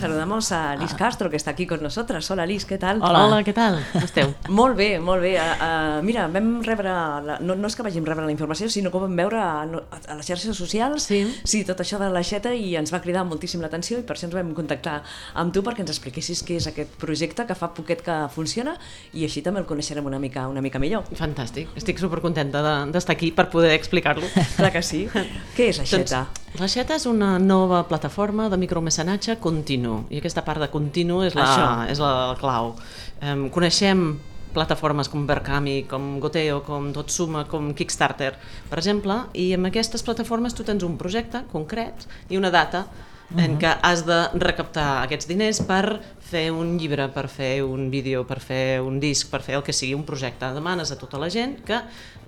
[0.00, 2.30] Saludamos a Liz Castro, que está aquí con nosotras.
[2.30, 3.02] Hola, Liz, què tal?
[3.04, 3.74] Hola, Hola què tal?
[3.92, 4.30] Com esteu?
[4.48, 5.34] Molt bé, molt bé.
[5.36, 6.88] Uh, uh, mira, vam rebre...
[6.88, 9.58] La, no, no és que vàgim rebre la informació, sinó que ho vam veure a,
[9.60, 11.18] a les xarxes socials, sí.
[11.44, 14.38] sí, tot això de l'aixeta, i ens va cridar moltíssim l'atenció i per això ens
[14.38, 15.02] vam contactar
[15.42, 18.78] amb tu perquè ens expliquessis què és aquest projecte que fa poquet que funciona
[19.12, 21.04] i així també el coneixerem una mica una mica millor.
[21.12, 21.76] Fantàstic.
[21.76, 24.32] Estic supercontenta d'estar de, aquí per poder explicar-lo.
[24.56, 25.04] Clar que sí.
[25.12, 26.24] què és l'aixeta?
[26.24, 31.22] Doncs, l'aixeta és una nova plataforma de micromecenatge continu continu, i aquesta part de continu
[31.24, 31.68] és la, Això.
[31.90, 32.74] és la clau.
[33.22, 34.18] Um, coneixem
[34.54, 38.34] plataformes com Berkami, com Goteo, com Totsuma, com Kickstarter,
[38.68, 43.36] per exemple, i amb aquestes plataformes tu tens un projecte concret i una data uh
[43.36, 43.44] -huh.
[43.44, 48.26] en què has de recaptar aquests diners per fer un llibre, per fer un vídeo,
[48.26, 50.52] per fer un disc, per fer el que sigui un projecte.
[50.52, 51.80] Demanes a tota la gent que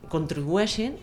[0.08, 0.96] contribueixin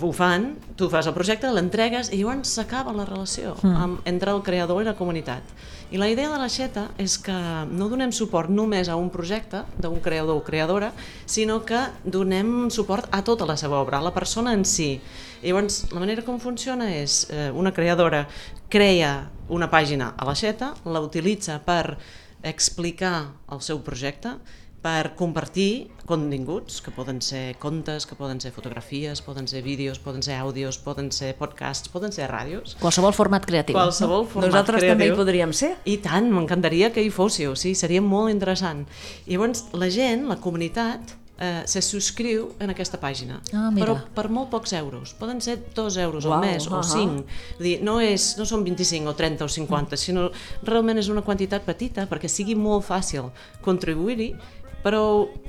[0.00, 3.74] ho fan, tu fas el projecte, l'entregues i llavors s'acaba la relació mm.
[3.84, 5.42] amb, entre el creador i la comunitat.
[5.90, 7.34] I la idea de l'aixeta és que
[7.70, 10.92] no donem suport només a un projecte d'un creador o creadora,
[11.24, 14.98] sinó que donem suport a tota la seva obra, a la persona en si.
[15.40, 18.26] I llavors, la manera com funciona és eh, una creadora
[18.68, 21.96] crea una pàgina a l'aixeta, la utilitza per
[22.44, 24.36] explicar el seu projecte,
[24.82, 30.22] per compartir continguts, que poden ser contes, que poden ser fotografies, poden ser vídeos, poden
[30.22, 32.78] ser àudios, poden ser podcasts, poden ser ràdios.
[32.80, 33.76] Qualsevol format creatiu.
[33.76, 34.96] Qualsevol format Nosaltres creatiu.
[34.96, 35.74] també hi podríem ser.
[35.84, 38.86] I tant, m'encantaria que hi fóssiu, sí, seria molt interessant.
[39.26, 44.26] I llavors la gent, la comunitat, eh, se subscriu en aquesta pàgina, ah, però per
[44.32, 45.14] molt pocs euros.
[45.18, 46.78] Poden ser dos euros Uau, al mes uh -huh.
[46.78, 47.26] o cinc.
[47.58, 49.98] Dir, no, és, no són 25 o 30 o 50, mm.
[49.98, 50.30] sinó
[50.62, 54.34] realment és una quantitat petita perquè sigui molt fàcil contribuir-hi
[54.82, 55.02] però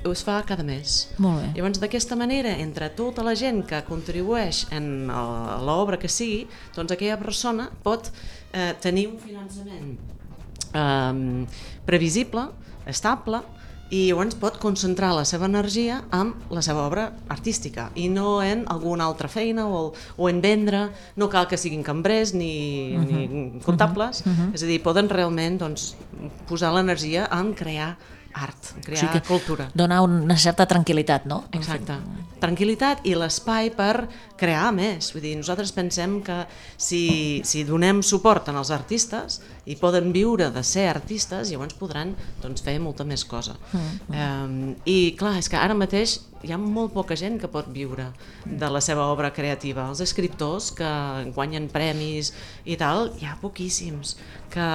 [0.10, 1.10] es fa cada mes.
[1.22, 1.52] Molt bé.
[1.58, 5.10] Llavors, d'aquesta manera, entre tota la gent que contribueix en
[5.66, 8.12] l'obra que sigui, doncs aquella persona pot
[8.54, 9.96] eh, tenir un finançament
[10.74, 11.46] eh,
[11.86, 12.50] previsible,
[12.90, 13.44] estable,
[13.90, 18.62] i llavors pot concentrar la seva energia en la seva obra artística i no en
[18.70, 19.80] alguna altra feina o,
[20.18, 20.84] o en vendre,
[21.18, 23.08] no cal que siguin cambrers ni, uh -huh.
[23.10, 24.54] ni comptables, uh -huh.
[24.54, 25.96] és a dir, poden realment doncs,
[26.48, 27.98] posar l'energia en crear
[28.34, 29.70] art, crear o sigui cultura.
[29.74, 31.44] Donar una certa tranquil·litat, no?
[31.52, 31.98] Exacte.
[32.40, 34.08] Tranquil·litat i l'espai per
[34.40, 35.12] crear més.
[35.14, 36.42] Vull dir, nosaltres pensem que
[36.78, 42.64] si, si donem suport als artistes i poden viure de ser artistes, llavors podran doncs,
[42.66, 43.58] fer molta més cosa.
[43.72, 44.18] Mm, mm.
[44.20, 48.06] Um, I clar, és que ara mateix hi ha molt poca gent que pot viure
[48.46, 49.88] de la seva obra creativa.
[49.92, 50.90] Els escriptors que
[51.36, 52.32] guanyen premis
[52.64, 54.16] i tal, hi ha poquíssims
[54.54, 54.68] que,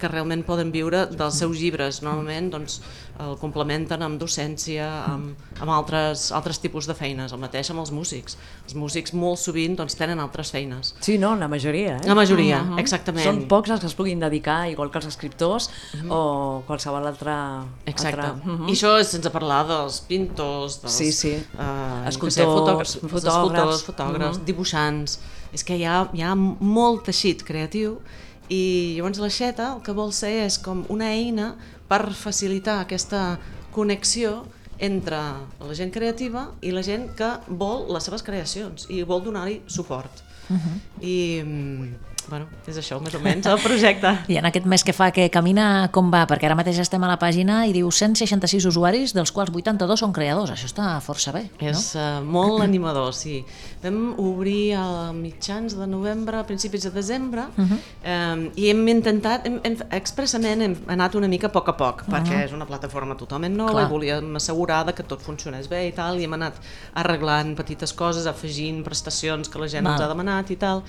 [0.00, 2.02] que realment poden viure dels seus llibres.
[2.02, 2.80] Normalment doncs,
[3.22, 7.92] el complementen amb docència, amb, amb altres, altres tipus de feines, el mateix amb els
[7.92, 8.36] músics.
[8.66, 10.94] Els músics molt sovint doncs, tenen altres feines.
[11.04, 11.98] Sí, no, la majoria.
[11.98, 12.08] Eh?
[12.08, 12.80] La majoria, uh -huh.
[12.80, 13.24] exactament.
[13.24, 16.10] Són pocs els que es puguin dedicar, igual que els escriptors uh -huh.
[16.10, 17.64] o qualsevol altra...
[17.86, 18.20] Exacte.
[18.20, 18.52] Altra...
[18.52, 18.68] Uh -huh.
[18.68, 21.34] I això és sense parlar dels pintors, dels sí, sí.
[21.54, 24.44] Uh, escultors, sé, fotògrafs, fotògrafs, fotògrafs, fotògrafs uh -huh.
[24.44, 25.18] dibuixants...
[25.52, 28.00] És que hi ha, hi ha molt teixit creatiu
[28.48, 31.56] i llavors l'aixeta el que vol ser és com una eina
[31.88, 33.38] per facilitar aquesta
[33.70, 34.46] connexió
[34.82, 35.18] entre
[35.62, 40.24] la gent creativa i la gent que vol les seves creacions i vol donar-hi suport.
[40.48, 40.76] Uh -huh.
[41.00, 41.94] I mm,
[42.28, 44.10] bueno, és això, més o menys, el projecte.
[44.32, 46.24] I en aquest mes que fa que camina, com va?
[46.30, 50.14] Perquè ara mateix estem a la pàgina i diu 166 usuaris, dels quals 82 són
[50.16, 50.52] creadors.
[50.54, 51.70] Això està força bé, no?
[51.72, 53.40] És uh, molt animador, sí.
[53.82, 54.84] Vam obrir a
[55.16, 57.78] mitjans de novembre, a principis de desembre, uh -huh.
[58.14, 62.02] um, i hem intentat, hem, hem, expressament hem anat una mica a poc a poc,
[62.02, 62.14] uh -huh.
[62.14, 63.86] perquè és una plataforma totalment nova Clar.
[63.86, 66.54] i volíem assegurar que tot funcionés bé i tal, i hem anat
[66.94, 69.92] arreglant petites coses, afegint prestacions que la gent Val.
[69.92, 70.82] ens ha demanat i tal,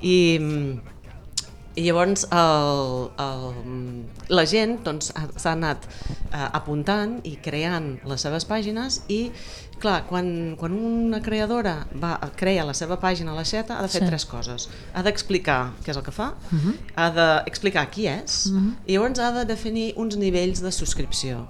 [0.00, 0.40] i
[1.76, 3.42] i llavors el, el,
[4.32, 9.26] la gent doncs, s'ha anat eh, apuntant i creant les seves pàgines i
[9.80, 13.92] clar, quan, quan una creadora va, crea la seva pàgina a la xeta ha de
[13.92, 14.08] fer sí.
[14.08, 14.68] tres coses.
[14.96, 16.60] Ha d'explicar què és el que fa, uh mhm.
[16.64, 16.92] -huh.
[16.96, 18.66] ha d'explicar qui és uh mhm.
[18.66, 18.74] -huh.
[18.86, 21.46] i llavors ha de definir uns nivells de subscripció.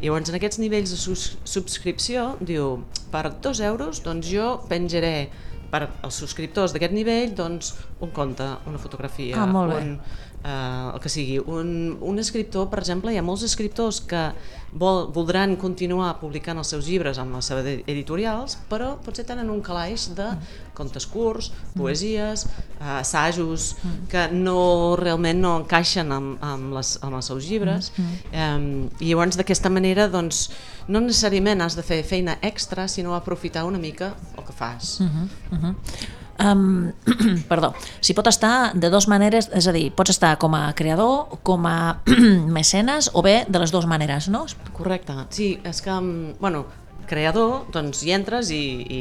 [0.00, 5.30] I llavors en aquests nivells de subscripció diu per dos euros doncs jo penjaré
[5.70, 7.72] per als subscriptors d'aquest nivell doncs,
[8.02, 9.94] un conte, una fotografia, ah, un,
[10.44, 11.38] eh, el que sigui.
[11.40, 14.30] Un, un escriptor, per exemple, hi ha molts escriptors que
[14.72, 19.62] vol, voldran continuar publicant els seus llibres amb les seves editorials, però potser tenen un
[19.64, 20.28] calaix de
[20.76, 23.74] contes curts, poesies, eh, assajos,
[24.10, 27.92] que no realment no encaixen amb, amb, les, amb els seus llibres.
[28.32, 28.46] Eh,
[29.00, 30.48] I llavors d'aquesta manera doncs,
[30.90, 34.98] no necessàriament has de fer feina extra, sinó aprofitar una mica el que fas.
[35.00, 35.74] Uh -huh, uh -huh.
[36.40, 36.92] Um,
[37.50, 41.38] perdó, si pot estar de dues maneres, és a dir, pots estar com a creador,
[41.44, 42.00] com a
[42.58, 44.46] mecenes o bé de les dues maneres, no?
[44.76, 45.96] Correcte, sí, és que,
[46.40, 46.64] bueno,
[47.10, 49.00] creador, doncs hi entres i, i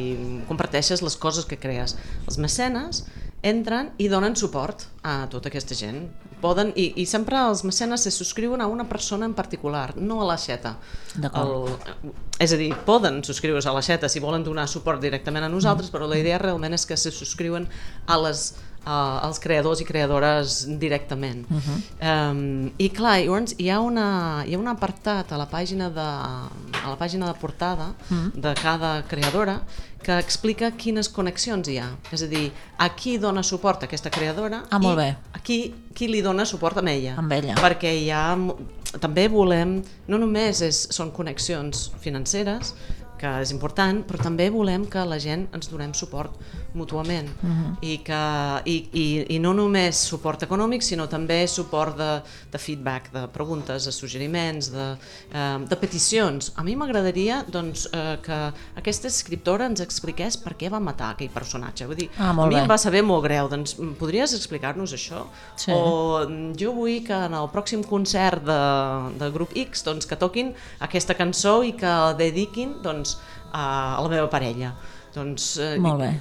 [0.49, 1.95] comparteixes les coses que crees.
[2.27, 3.05] Els mecenes
[3.41, 6.09] entren i donen suport a tota aquesta gent.
[6.39, 10.25] Poden, i, I sempre els mecenes se subscriuen a una persona en particular, no a
[10.25, 10.77] la xeta.
[11.15, 11.67] D'acord.
[11.67, 15.49] El- És a dir, poden subscriure's a la xeta si volen donar suport directament a
[15.49, 17.67] nosaltres, però la idea realment és que se subscriuen
[18.07, 18.53] a les
[18.85, 21.45] uh, als creadors i creadores directament.
[21.51, 22.31] Uh -huh.
[22.31, 25.99] um, I clar, llavors hi ha, una, hi ha un apartat a la pàgina de,
[25.99, 28.31] a la pàgina de portada uh -huh.
[28.33, 29.61] de cada creadora
[30.03, 31.89] que explica quines connexions hi ha.
[32.15, 35.09] És a dir, a qui dona suport a aquesta creadora Ah, molt i bé.
[35.33, 37.15] a qui, qui li dona suport a ella.
[37.19, 37.55] Amb ella.
[37.59, 38.37] Perquè hi ha,
[39.01, 42.73] també volem, no només és, són connexions financeres,
[43.19, 46.31] que és important, però també volem que la gent ens donem suport
[46.73, 47.75] mútuament uh -huh.
[47.81, 52.21] I, que, i, i, i no només suport econòmic sinó també suport de,
[52.51, 54.97] de feedback de preguntes, de suggeriments de,
[55.33, 60.69] eh, de peticions a mi m'agradaria doncs, eh, que aquesta escriptora ens expliqués per què
[60.69, 62.61] va matar aquell personatge Vull dir, Ah, a mi bé.
[62.61, 65.25] em va saber molt greu doncs mm, podries explicar-nos això?
[65.55, 65.71] Sí.
[65.71, 70.15] o mm, jo vull que en el pròxim concert de, de grup X doncs, que
[70.15, 73.08] toquin aquesta cançó i que dediquin doncs,
[73.51, 74.73] a, a la meva parella
[75.13, 76.11] doncs, eh, Molt bé.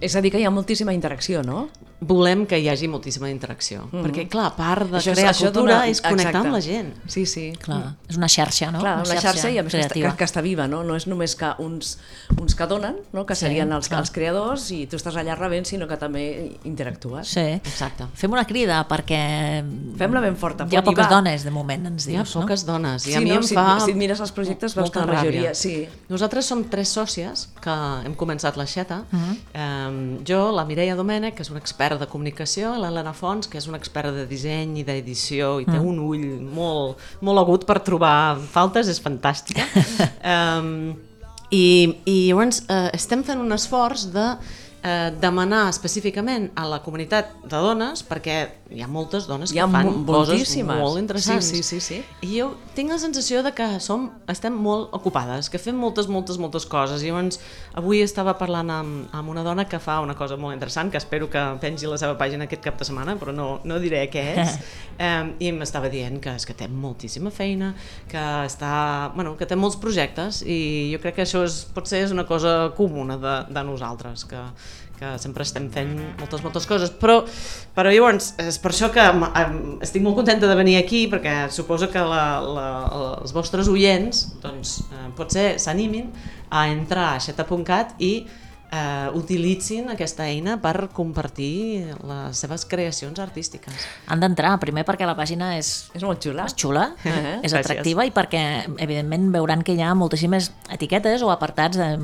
[0.00, 1.68] És a dir, que hi ha moltíssima interacció, no?
[1.98, 5.86] volem que hi hagi moltíssima interacció perquè clar, part de Això crear això cultura dona-
[5.88, 6.46] és connectar exacte.
[6.46, 7.52] amb la gent Sí, sí.
[7.58, 8.80] Clar, és una xarxa, no?
[8.80, 10.82] Clar, una xarxa i a més que que, que està viva, no?
[10.84, 11.94] No és només que uns,
[12.38, 13.24] uns que donen, no?
[13.24, 14.00] que Sí, serien els, clar.
[14.00, 17.28] els creadors i tu estàs allà rebent, sinó que també interactues.
[17.28, 17.40] Sí.
[17.64, 18.04] Exacte.
[18.14, 19.64] Fem una crida perquè...
[19.96, 21.14] Fem-la ben forta, Hi ha poques va.
[21.16, 23.36] dones, de moment, ens hi ha dius, poques dones i Sí, a mi no?
[23.36, 25.88] em Si- fa si et mires els projectes veus que la majoria- sí.
[26.10, 27.70] Nosaltres som tres sòcies que
[28.04, 28.25] hem començat
[28.56, 29.04] l'aixeta.
[29.12, 29.18] Uh.
[29.18, 29.36] -huh.
[29.54, 33.58] eh, jo, la Mireia Domènech, que és una experta de comunicació, i l'Helena Fons, que
[33.58, 35.86] és una experta de disseny i d'edició, i té Mhm.
[35.86, 39.62] un ull molt, molt agut per trobar faltes, és fantàstica.
[40.22, 40.94] eh,
[41.50, 44.36] i, I llavors eh, estem fent un esforç de
[44.82, 48.36] eh, demanar específicament a la comunitat de dones, perquè
[48.70, 51.46] hi ha moltes dones Hi ha que fan coses molt interessants.
[51.46, 52.26] Sí, sí, sí, sí.
[52.26, 56.38] I jo tinc la sensació de que som, estem molt ocupades, que fem moltes, moltes,
[56.42, 57.02] moltes coses.
[57.02, 57.38] I llavors,
[57.78, 61.30] avui estava parlant amb, amb una dona que fa una cosa molt interessant, que espero
[61.30, 64.58] que pengi la seva pàgina aquest cap de setmana, però no, no diré què és.
[65.06, 67.72] eh, I m'estava dient que és que té moltíssima feina,
[68.10, 72.14] que, està, bueno, que té molts projectes, i jo crec que això és, potser és
[72.14, 74.42] una cosa comuna de, de nosaltres, que,
[74.98, 77.18] que sempre estem fent moltes, moltes coses, però,
[77.76, 79.04] però llavors és per això que
[79.84, 82.66] estic molt contenta de venir aquí, perquè suposo que la, la,
[83.20, 86.10] els vostres oients doncs, eh, potser s'animin
[86.48, 88.12] a entrar a xeta.cat i
[88.72, 93.74] eh, utilitzin aquesta eina per compartir les seves creacions artístiques.
[94.08, 96.46] Han d'entrar, primer perquè la pàgina és, És molt xula.
[96.46, 97.60] és xula, Eh, és gràcies.
[97.64, 98.42] atractiva i perquè,
[98.78, 101.96] evidentment, veuran que hi ha moltíssimes etiquetes o apartats de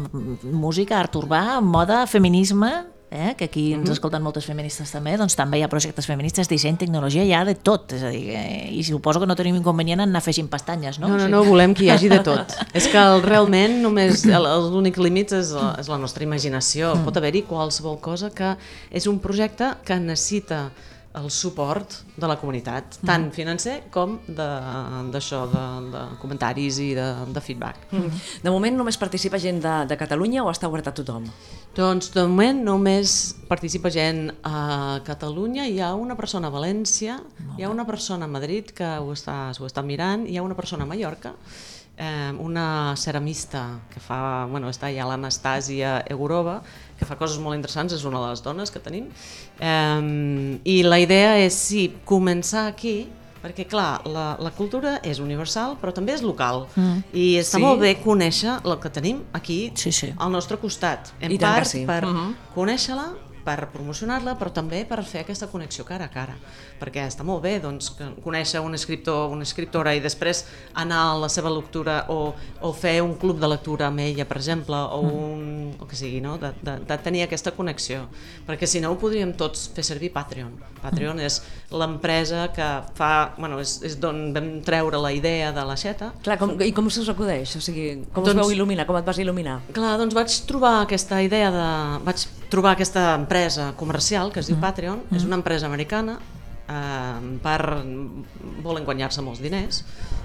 [0.43, 2.73] música, art urbà, moda, feminisme,
[3.13, 3.35] eh?
[3.39, 7.23] que aquí ens escolten moltes feministes també, doncs també hi ha projectes feministes, disseny, tecnologia,
[7.29, 8.43] hi ha de tot, és a dir, que,
[8.73, 11.09] i suposo que no tenim inconvenient en anar afegint pestanyes, no?
[11.13, 12.57] No, no, no, volem que hi hagi de tot.
[12.79, 16.95] és que el, realment només l'únic límit és, la- és la nostra imaginació.
[17.05, 18.55] Pot haver-hi qualsevol cosa que
[18.91, 20.71] és un projecte que necessita
[21.15, 24.47] el suport de la comunitat, tant financer com de-
[25.13, 27.05] d'això, de, de, de comentaris i de,
[27.35, 27.83] de feedback.
[27.93, 28.21] Mm.
[28.47, 31.27] De moment només participa gent de, de Catalunya o està obert a tothom?
[31.77, 37.19] Doncs de moment només participa gent a Catalunya, hi ha una persona a València,
[37.59, 40.57] hi ha una persona a Madrid que ho està, s'ho està mirant, hi ha una
[40.57, 41.35] persona a Mallorca,
[41.97, 46.63] eh, una ceramista que fa, bueno, està allà l'Anastàsia Egorova,
[47.03, 49.09] que fa coses molt interessants, és una de les dones que tenim,
[49.61, 53.09] eh, i la idea és, sí, començar aquí,
[53.43, 57.01] perquè clar, la, la cultura és universal però també és local mm.
[57.19, 57.63] i està Sí.
[57.65, 60.13] molt bé conèixer el que tenim aquí Sí, sí.
[60.17, 61.83] al nostre costat, en I part sí.
[61.85, 62.37] per Mhm.
[62.55, 63.09] conèixer-la,
[63.45, 66.37] per promocionar-la, però també per fer aquesta connexió cara a cara,
[66.81, 67.93] perquè està molt bé doncs,
[68.25, 70.45] conèixer un escriptor o una escriptora i després
[70.79, 74.39] anar a la seva lectura o, o fer un club de lectura amb ella, per
[74.41, 76.39] exemple, o, un, o que sigui, no?
[76.43, 78.07] de, de, de tenir aquesta connexió,
[78.47, 80.55] perquè si no ho podríem tots fer servir Patreon.
[80.83, 81.39] Patreon és
[81.71, 82.69] l'empresa que
[82.99, 86.73] fa, bueno, és, és d'on vam treure la idea de la xeta, Clar, com, i
[86.75, 87.57] com se us acudeix?
[87.59, 88.87] O sigui, com Doncs- us veu il·luminar?
[88.89, 89.59] Com et vas il·luminar?
[89.75, 91.69] Clar, doncs vaig trobar aquesta idea de...
[92.07, 96.19] vaig trobar aquesta empresa comercial que es diu Patreon, és una empresa americana,
[96.69, 97.61] eh, per...
[98.63, 99.83] volen guanyar-se molts diners,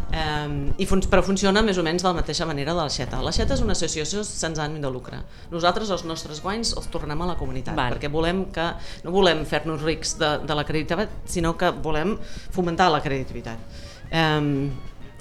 [0.07, 3.17] Um, i fun però funciona més o menys de la mateixa manera de l'Aixeta.
[3.19, 5.19] L'Aixeta és una associació sense ànim de lucre.
[5.51, 7.91] Nosaltres els nostres guanys els tornem a la comunitat, Val.
[7.91, 8.69] perquè volem que
[9.03, 12.15] no volem fer-nos rics de, de la credibilitat, sinó que volem
[12.55, 13.83] fomentar la credibilitat.
[14.07, 14.69] Um,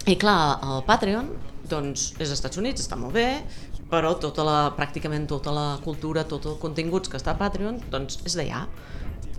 [0.06, 1.34] I clar, el Patreon
[1.66, 3.42] doncs, és als Estats Units, està molt bé,
[3.90, 8.18] però tota la, pràcticament tota la cultura, tots els continguts que està a Patreon, doncs
[8.26, 8.66] és d'allà.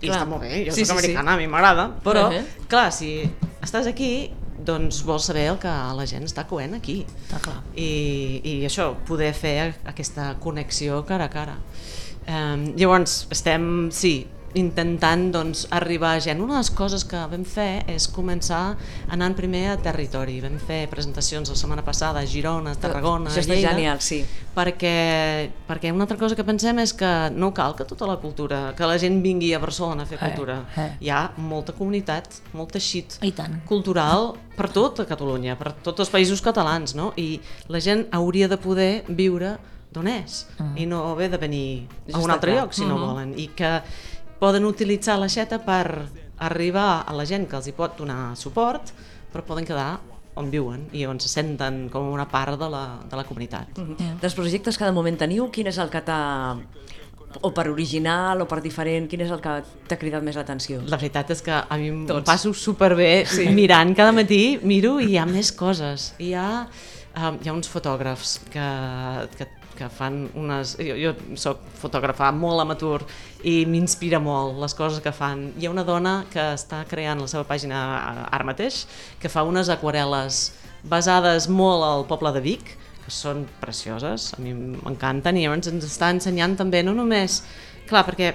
[0.00, 0.20] I Clar.
[0.20, 1.10] està molt bé, jo Sí, soc sí, sí.
[1.10, 2.44] americana, a mi m'agrada, però, Uh -huh.
[2.68, 3.28] clar, si
[3.62, 4.30] estàs aquí,
[4.64, 7.04] doncs vols saber el que la gent està coent aquí.
[7.28, 7.62] Està clar.
[7.74, 11.56] I, i això, poder fer aquesta connexió cara a cara.
[12.28, 16.40] Um, llavors, estem, sí, intentant doncs, arribar a gent.
[16.40, 18.76] Una de les coses que vam fer és començar
[19.12, 20.38] anant primer a territori.
[20.40, 24.22] Vam fer presentacions la setmana passada a Girona, a Tarragona, Això a Lleida, genial, sí.
[24.56, 28.72] perquè, perquè una altra cosa que pensem és que no cal que tota la cultura,
[28.76, 30.64] que la gent vingui a Barcelona a fer Eh, cultura.
[30.76, 30.90] eh.
[31.00, 33.60] Hi ha molta comunitat, molt teixit I tant.
[33.66, 37.12] cultural per tot a Catalunya, per tots els països catalans, no?
[37.16, 39.58] I la gent hauria de poder viure
[39.90, 40.76] d'on és Mm.
[40.76, 42.64] i no haver de venir a un altre clar.
[42.64, 43.06] lloc si no Mhm.
[43.06, 43.80] volen i que
[44.38, 48.92] poden utilitzar l'aixeta per arribar a la gent que els hi pot donar suport
[49.32, 49.98] però poden quedar
[50.38, 53.78] on viuen i on se senten com una part de la, de la comunitat.
[53.78, 54.18] Mm.
[54.22, 56.20] Dels projectes que de moment teniu, quin és el que t'ha
[57.44, 60.80] o per original o per diferent, quin és el que t'ha cridat més l'atenció?
[60.88, 62.24] La veritat és que a mi em Tots.
[62.26, 63.48] passo superbé sí.
[63.54, 66.12] mirant cada matí, miro i hi ha més coses.
[66.22, 66.48] Hi ha,
[67.18, 68.68] um, hi ha uns fotògrafs que,
[69.36, 70.74] que, que fan unes...
[70.82, 73.04] Jo, jo soc fotògrafa molt amateur
[73.46, 75.52] i m'inspira molt les coses que fan.
[75.58, 77.78] Hi ha una dona que està creant la seva pàgina
[78.26, 78.82] ara mateix,
[79.22, 80.42] que fa unes aquarel·les
[80.88, 85.86] basades molt al poble de Vic, que són precioses, a mi m'encanten, i llavors ens
[85.86, 87.42] està ensenyant també no només...
[87.88, 88.34] Clar, perquè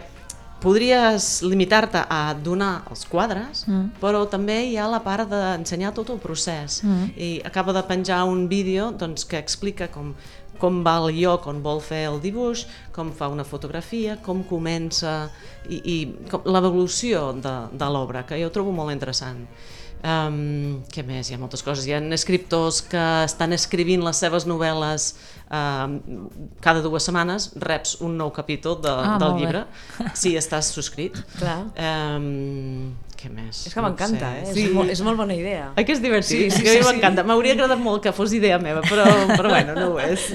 [0.63, 3.99] podries limitar-te a donar els quadres, mm.
[4.01, 6.79] però també hi ha la part d'ensenyar tot el procés.
[6.85, 7.09] Mm.
[7.13, 10.13] I acaba de penjar un vídeo doncs, que explica com,
[10.63, 12.63] com va el lloc on vol fer el dibuix,
[12.95, 15.27] com fa una fotografia, com comença
[15.67, 15.97] i, i
[16.47, 19.43] l'evolució de, de l'obra, que jo trobo molt interessant.
[20.03, 21.29] Um, què més?
[21.31, 21.85] Hi ha moltes coses.
[21.87, 25.05] Hi ha escriptors que estan escrivint les seves novel·les
[25.47, 25.93] um,
[26.63, 29.45] cada dues setmanes, reps un nou capítol de, Ah, del molt bé.
[29.45, 29.63] llibre,
[30.13, 31.21] si estàs subscrit.
[31.39, 31.61] Clar.
[31.79, 33.61] Um, què més?
[33.69, 34.51] És que No m'encanta, eh?
[34.51, 34.65] Sí.
[34.67, 35.69] És, molt, és molt bona idea.
[35.79, 36.27] Ai, que és divertit.
[36.35, 36.89] Sí, sí, Sí, sí, sí, sí.
[36.89, 37.23] m'encanta.
[37.23, 39.05] M'hauria agradat molt que fos idea meva, però,
[39.37, 40.27] però bueno, no ho és.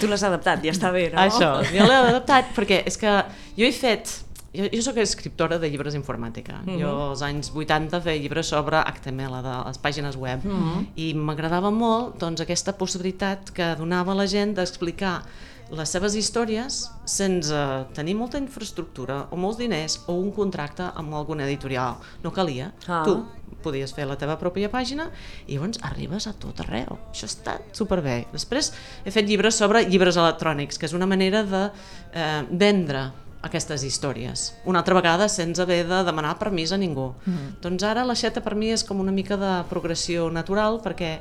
[0.00, 1.20] Tu l'has adaptat, ja està bé, no?
[1.20, 3.18] Això, jo l'he adaptat perquè és que
[3.60, 4.22] jo he fet...
[4.52, 6.60] Jo, jo sóc escriptora de llibres d'informàtica.
[6.60, 6.80] Mm -hmm.
[6.80, 10.86] Jo als anys 80 feia llibres sobre HTML, de les pàgines web, mm -hmm.
[10.96, 15.22] i m'agradava molt doncs, aquesta possibilitat que donava a la gent d'explicar
[15.70, 17.54] les seves històries sense
[17.94, 21.96] tenir molta infraestructura o molts diners o un contracte amb alguna editorial.
[22.22, 22.72] No calia.
[22.86, 23.02] Ah.
[23.04, 23.24] Tu
[23.62, 25.08] podies fer la teva pròpia pàgina
[25.46, 26.98] i llavors arribes a tot arreu.
[27.12, 28.26] Això està superbé.
[28.32, 28.72] Després
[29.04, 31.70] he fet llibres sobre llibres electrònics, que és una manera de
[32.12, 34.52] eh, vendre aquestes històries.
[34.64, 37.12] Una altra vegada sense haver de demanar permís a ningú.
[37.26, 37.56] Mm.
[37.62, 41.16] Doncs ara l'aixeta per mi és com una mica de progressió natural perquè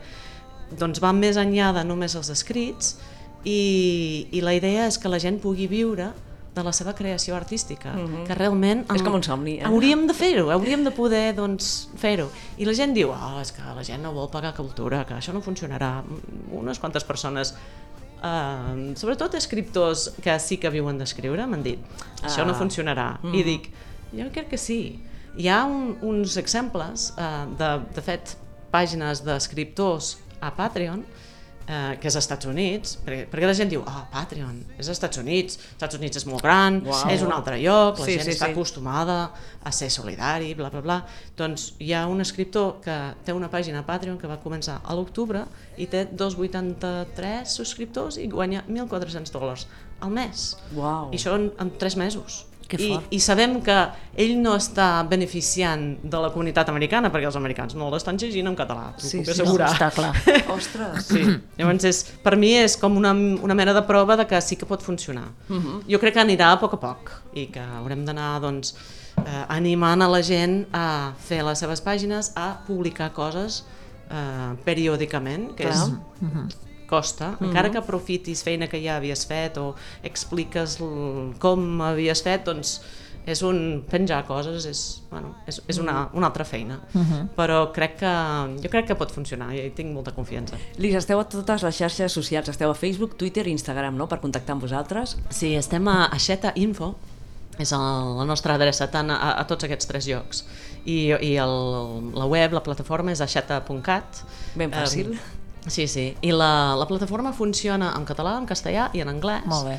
[0.78, 2.96] doncs va més enllà de només els escrits
[3.44, 6.12] i, i la idea és que la gent pugui viure
[6.52, 8.24] de la seva creació artística, mm -hmm.
[8.28, 8.86] que realment...
[8.94, 9.64] És com un somni, eh?
[9.64, 12.30] Hauríem de fer-ho, hauríem de poder doncs, fer-ho.
[12.58, 15.32] I la gent diu, oh, és que la gent no vol pagar cultura, que això
[15.32, 16.04] no funcionarà.
[16.52, 17.56] Unes quantes persones
[18.22, 21.80] Uh, sobretot escriptors que sí que viuen d'escriure m'han dit
[22.22, 22.60] això no Ah.
[22.60, 23.34] funcionarà mm.
[23.34, 23.72] i dic,
[24.14, 25.00] jo crec que sí
[25.42, 28.36] hi ha un, uns exemples uh, de, de fet
[28.70, 31.02] pàgines d'escriptors a Patreon
[31.68, 34.98] eh, que és als Estats Units, perquè, perquè la gent diu, ah, Patreon, és als
[34.98, 37.10] Estats Units, als Estats Units és molt gran, Uau.
[37.14, 38.52] és un altre lloc, la Sí, gent sí, està sí.
[38.52, 39.32] acostumada
[39.64, 41.00] a ser solidari, bla, bla, bla.
[41.38, 44.96] Doncs hi ha un escriptor que té una pàgina a Patreon que va començar a
[44.98, 45.46] l'octubre
[45.78, 49.68] i té 2,83 subscriptors i guanya 1.400 dòlars
[50.02, 50.56] al mes.
[50.76, 51.12] Uau.
[51.14, 52.46] I això en, en 3 mesos.
[52.80, 53.00] I.
[53.12, 53.76] I sabem que
[54.16, 58.56] ell no està beneficiant de la comunitat americana perquè els americans no l'estan llegint en
[58.56, 59.70] català, t'ho Sí, puc sí, No, assegurar.
[59.74, 60.14] està clar.
[60.56, 61.06] Ostres.
[61.08, 61.22] Sí.
[61.58, 64.66] Llavors, és, per mi és com una, una mena de prova de que sí que
[64.66, 65.28] pot funcionar.
[65.50, 65.82] Uh -huh.
[65.90, 68.76] Jo crec que anirà a poc a poc i que haurem d'anar doncs,
[69.18, 73.64] eh, animant a la gent a fer les seves pàgines, a publicar coses
[74.10, 75.74] eh, periòdicament, que Clar.
[75.74, 75.92] és
[76.92, 79.72] costa, encara que aprofitis feina que ja havies fet o
[80.08, 80.78] expliques
[81.42, 82.82] com havies fet, doncs
[83.30, 84.82] és un penjar coses, és,
[85.12, 86.80] bueno, és, és una, una altra feina.
[87.38, 88.14] Però crec que,
[88.64, 90.58] jo crec que pot funcionar i tinc molta confiança.
[90.82, 94.22] Lis, esteu a totes les xarxes socials, esteu a Facebook, Twitter i Instagram, no?, per
[94.24, 95.18] contactar amb vosaltres.
[95.30, 96.96] Sí, estem a Aixeta Info,
[97.62, 100.46] és el, la nostra adreça tant a, a tots aquests tres llocs.
[100.82, 101.54] I, i el,
[102.18, 104.24] la web, la plataforma és aixeta.cat.
[104.58, 105.14] Ben fàcil.
[105.14, 106.08] Eh, Sí, sí.
[106.26, 109.46] I la, la plataforma funciona en català, en castellà i en anglès.
[109.50, 109.76] Molt bé.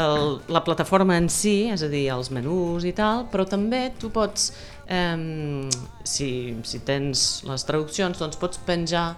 [0.00, 4.10] El, la plataforma en si, és a dir, els menús i tal, però també tu
[4.14, 4.50] pots,
[4.90, 5.68] eh,
[6.02, 6.30] si,
[6.66, 9.12] si tens les traduccions, doncs pots penjar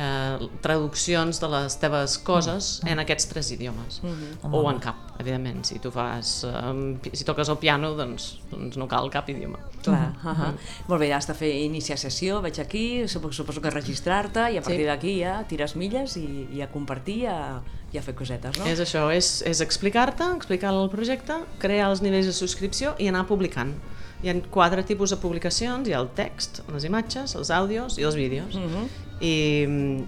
[0.00, 2.88] eh, traduccions de les teves coses Mm.
[2.94, 4.00] en aquests tres idiomes.
[4.42, 5.64] O en cap, evidentment.
[5.68, 9.58] Si tu fas, eh, si toques el piano, doncs, doncs no cal cap idioma.
[9.82, 10.54] Clar, uh -huh.
[10.88, 14.62] Molt bé, ja has de fer iniciar sessió, veig aquí, suposo, que registrar-te i a
[14.62, 14.84] partir Sí.
[14.86, 17.60] d'aquí ja tires milles i, i a compartir a,
[17.92, 18.64] i a fer cosetes, no?
[18.66, 23.26] És això, és, és explicar-te, explicar el projecte, crear els nivells de subscripció i anar
[23.26, 23.74] publicant.
[24.22, 28.04] Hi ha quatre tipus de publicacions, hi ha el text, les imatges, els àudios i
[28.04, 28.56] els vídeos.
[28.56, 28.86] Mhm.
[29.20, 29.34] I,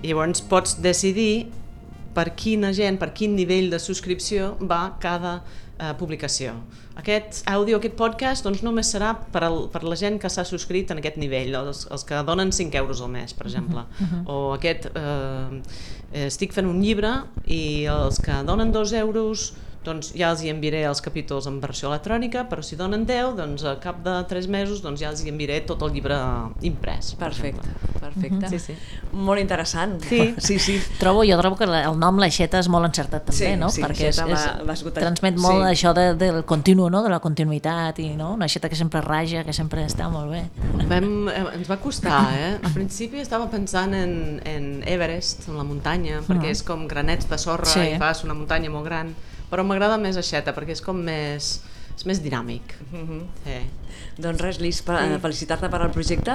[0.02, 1.48] I llavors pots decidir
[2.14, 5.40] per quina gent, per quin nivell de subscripció va cada
[5.78, 6.54] eh, publicació.
[7.00, 10.92] Aquest àudio, aquest podcast, doncs només serà per, al, per la gent que s'ha subscrit
[10.92, 13.86] en aquest nivell, els, els que donen 5 euros al mes, per exemple.
[14.28, 15.60] O aquest, eh,
[16.12, 17.14] eh, estic fent un llibre
[17.46, 19.52] i els que donen 2 euros
[19.84, 23.64] doncs ja els hi enviaré els capítols en versió electrònica, però si donen 10, doncs
[23.64, 26.16] a cap de 3 mesos doncs ja els hi enviaré tot el llibre
[26.62, 27.14] imprès.
[27.14, 28.00] per Perfecte, exemple.
[28.00, 28.48] perfecte.
[28.48, 28.74] Sí, sí.
[29.12, 30.00] Molt interessant.
[30.08, 30.34] Sí.
[30.38, 30.80] sí, sí.
[30.98, 33.70] Trobo, jo trobo que la- el nom l'Aixeta és molt encertat també, Sí, no?
[33.70, 35.72] sí, Perquè és, és, transmet molt Sí.
[35.72, 37.02] això de, del continu, no?
[37.02, 38.32] de la continuïtat i no?
[38.34, 40.44] una aixeta que sempre raja, que sempre està molt bé.
[40.88, 42.58] Vam, eh, ens va costar, eh?
[42.62, 47.38] Al principi estava pensant en, en Everest, en la muntanya, perquè és com granets de
[47.38, 47.80] sorra Sí.
[47.94, 49.14] i fas una muntanya molt gran,
[49.52, 51.58] però m'agrada més aixeta, perquè és com més,
[51.96, 52.74] és més dinàmic.
[52.90, 53.22] Mhm.
[53.44, 53.60] Sí.
[54.16, 56.34] Doncs res, Lis, per, felicitar-te per al projecte.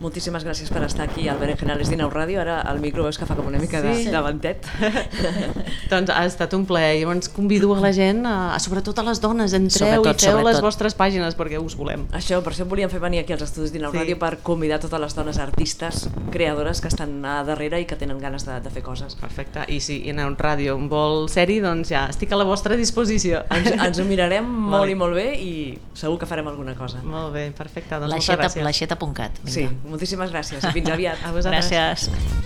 [0.00, 2.40] Moltíssimes gràcies per estar aquí al Berenjenales Dinau Ràdio.
[2.40, 4.10] Ara el micro veus que fa com una mica de, Sí.
[4.10, 4.64] de ventet.
[5.90, 6.98] doncs ha estat un plaer.
[7.00, 10.36] Llavors convido a la gent, a, a sobretot a les dones, entreu Sobretot, i feu
[10.38, 10.62] les sobretot.
[10.66, 12.06] vostres pàgines perquè us volem.
[12.16, 13.98] Això, per això volíem fer venir aquí als estudis d'Inau Sí.
[13.98, 18.18] Ràdio per convidar totes les dones artistes, creadores que estan a darrere i que tenen
[18.20, 19.14] ganes de, de fer coses.
[19.16, 19.64] Perfecte.
[19.68, 23.44] I si ha un ràdio un vol seri, doncs ja estic a la vostra disposició.
[23.50, 24.96] Ens, ens ho mirarem molt Vale.
[24.96, 25.52] i molt bé i
[25.94, 27.02] segur que farem alguna cosa.
[27.04, 27.98] Molt bé, perfecte.
[28.02, 28.30] Doncs.
[28.62, 29.42] L'aixeta.cat.
[29.44, 31.22] Sí, moltíssimes gràcies fins aviat.
[31.26, 31.72] A vosaltres.
[31.72, 32.44] Gràcies.